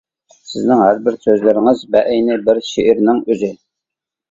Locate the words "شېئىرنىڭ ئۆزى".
2.73-3.55